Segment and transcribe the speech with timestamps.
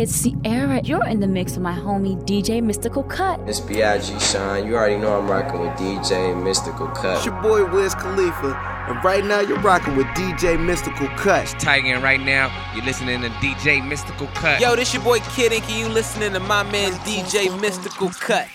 [0.00, 0.80] It's Ciara.
[0.82, 3.38] You're in the mix with my homie DJ Mystical Cut.
[3.46, 4.66] It's Big Sean.
[4.66, 7.18] You already know I'm rocking with DJ Mystical Cut.
[7.18, 8.56] It's your boy Wiz Khalifa.
[8.88, 11.42] And right now you're rocking with DJ Mystical Cut.
[11.42, 14.58] It's Tyga, right now you're listening to DJ Mystical Cut.
[14.58, 18.48] Yo, this your boy Kid Ink, you listening to my man DJ Mystical Cut.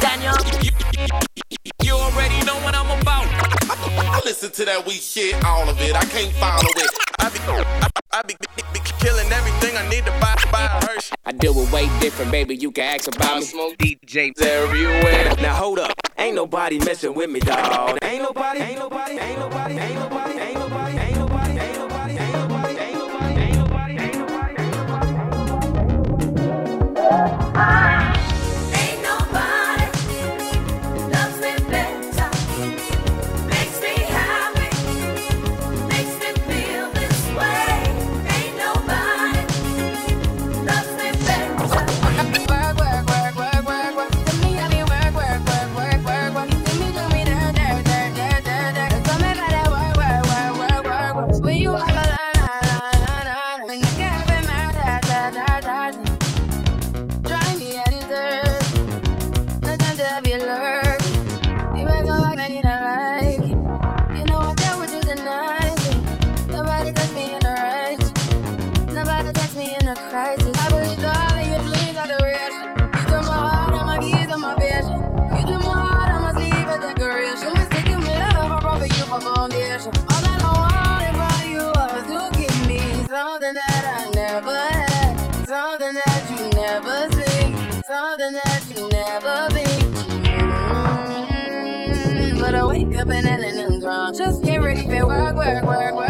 [0.00, 0.34] Daniel.
[0.60, 0.72] You,
[1.84, 3.26] you already know what I'm about.
[3.70, 5.94] I, I listen to that weak shit, all of it.
[5.94, 6.90] I can't follow it.
[7.20, 10.86] I be, I, I be, be, be killing everything I need to buy, buy a
[10.86, 11.14] Hershey.
[11.26, 12.56] I deal with way different, baby.
[12.56, 13.44] You can ask about me.
[13.44, 15.34] Smoke DJ everywhere.
[15.42, 19.74] Now hold up, ain't nobody messing with me, nobody, ain't nobody, ain't nobody, ain't nobody,
[19.74, 20.25] ain't nobody,
[94.16, 96.05] Just get ready for work, work, work, work.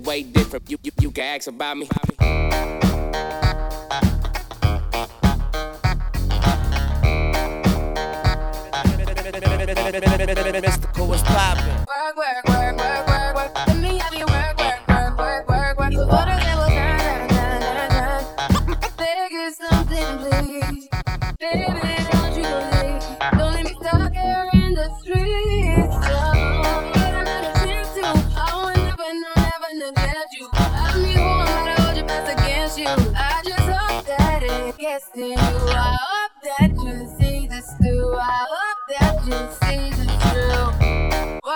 [0.00, 0.70] Way different.
[0.70, 1.88] You, you, you can ask about me.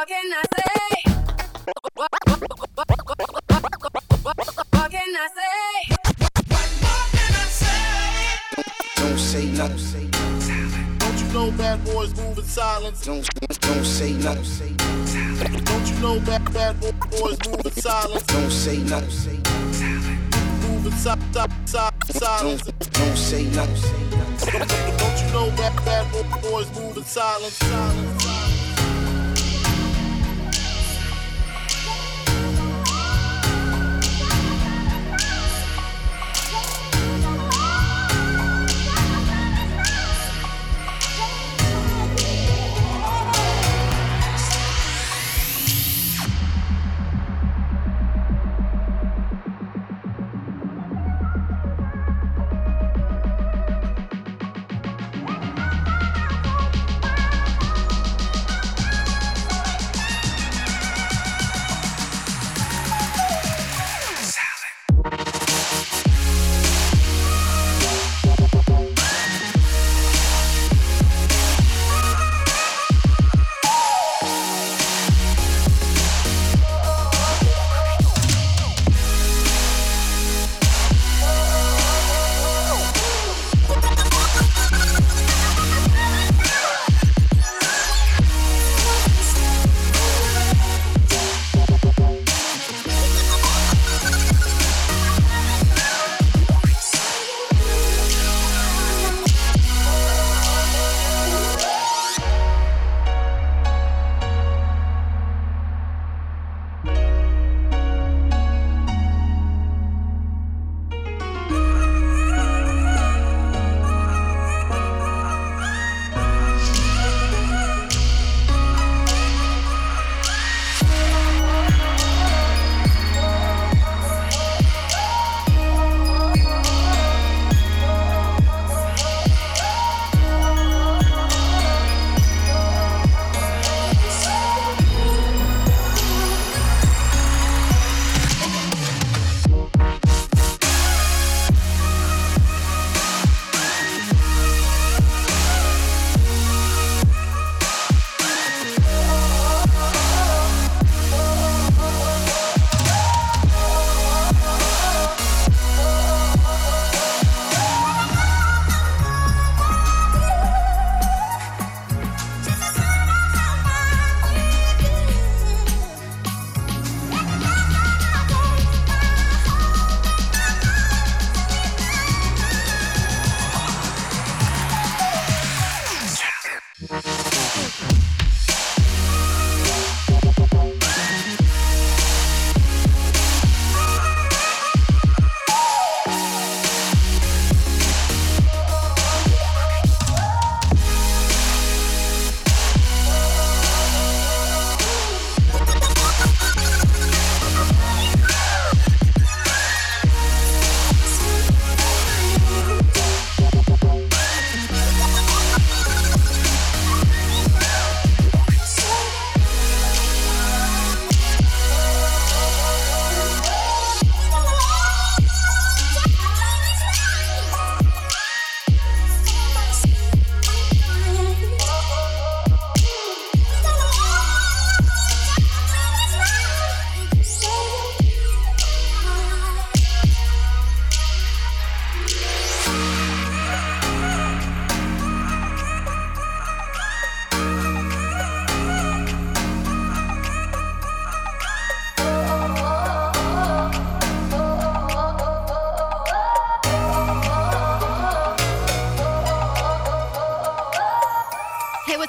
[0.04, 1.12] What can I say?
[1.64, 3.24] What, what, what, what, what, what,
[4.22, 4.36] what,
[4.70, 5.96] what can I say?
[8.96, 9.66] Don't say no.
[10.98, 13.06] Don't you know bad boys move in silence?
[13.06, 13.26] Don't
[13.62, 14.34] don't say no.
[15.64, 18.24] Don't you know bad bad boys move in silence?
[18.24, 19.00] Don't say no.
[20.60, 22.62] Move in si- si- si- silence.
[22.62, 23.64] Don't don't say no.
[24.98, 27.54] Don't you know bad bad boys move in silence?
[27.54, 28.23] silence,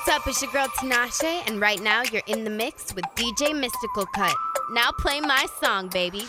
[0.05, 0.21] silence.
[0.21, 0.27] up?
[0.27, 4.33] It's your girl Tinashe, and right now you're in the mix with DJ Mystical Cut.
[4.71, 6.25] Now play my song, baby.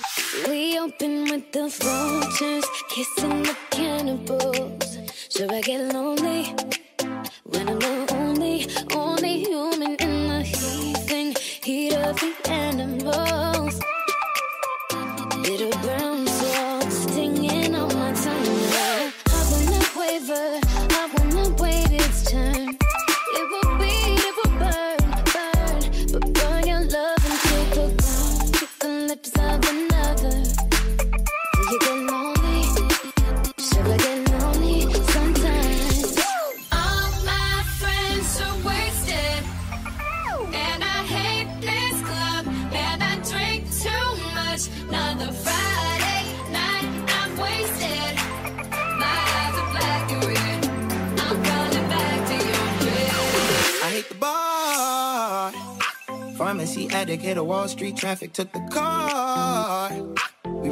[0.49, 4.99] We open with the vultures, kissing the cannibals.
[5.31, 6.55] Should I get lonely
[56.37, 59.91] Pharmacy addict, hit a Wall Street traffic, took the car.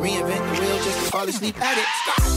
[0.05, 1.89] Reinvent the wheel just to fall asleep at it.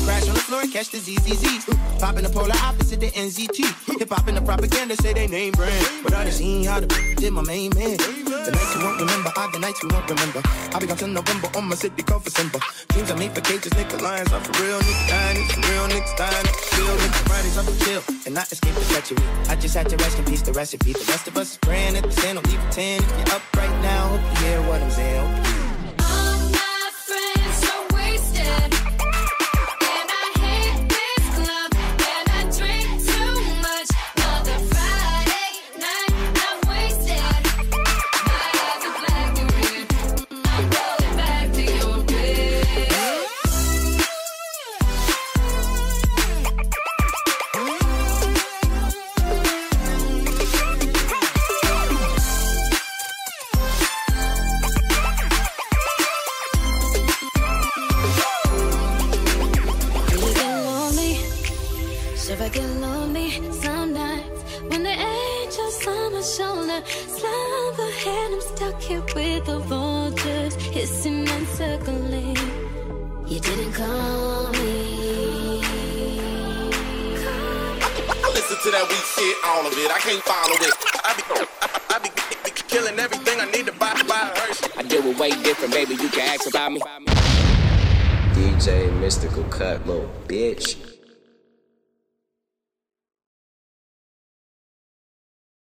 [0.08, 1.68] Crash on the floor and catch the ZZZs.
[2.00, 4.00] Pop in the polar opposite the NZT.
[4.00, 5.86] Hip hop in the propaganda say they name brand.
[6.02, 7.98] But I done seen how the did my main man.
[7.98, 10.42] The nights you won't remember are the nights you won't remember.
[10.72, 12.60] I'll be gone till November on my city call for Simba.
[12.88, 14.80] Dreams I made for cages, nigga lions are for real.
[14.80, 15.86] Niggas dying, it's for real.
[15.92, 16.96] Niggas dying, it's real.
[17.04, 19.28] Niggas Fridays, for chill and not escape the treachery.
[19.52, 20.94] I just had to rest in peace the recipe.
[20.94, 23.04] The rest of us is praying at the sin, don't leave a 10.
[23.04, 25.57] If you're up right now, hope you hear what I'm saying.
[66.80, 72.38] My shoulder slumber and I'm stuck here with the vultures hissing and circling.
[73.28, 75.62] You didn't call me.
[78.10, 79.92] I listen to that weak shit, all of it.
[79.92, 80.74] I can't follow it.
[81.04, 81.24] I be,
[81.62, 82.10] I, I be,
[82.44, 84.72] be killing everything I need to buy, buy Hershey.
[84.78, 85.94] I deal with way different, baby.
[85.96, 86.82] You can ask about me.
[88.34, 90.87] DJ Mystical Cut, little bitch.